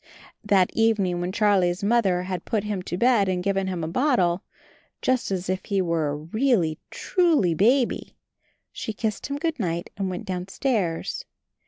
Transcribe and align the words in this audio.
That 0.43 0.71
evening 0.73 1.21
when 1.21 1.31
Charlie's 1.31 1.83
Mother 1.83 2.23
had 2.23 2.43
put 2.43 2.63
him 2.63 2.81
to 2.81 2.97
bed 2.97 3.29
and 3.29 3.43
given 3.43 3.67
him 3.67 3.83
a 3.83 3.87
bottle, 3.87 4.41
just 5.03 5.29
as 5.29 5.47
if 5.47 5.65
he 5.65 5.79
were 5.79 6.07
a 6.09 6.15
really 6.15 6.79
truly 6.89 7.53
baby, 7.53 8.17
she 8.71 8.93
kissed 8.93 9.27
him 9.27 9.37
good 9.37 9.59
night 9.59 9.91
and 9.97 10.09
went 10.09 10.25
downstairs. 10.25 11.23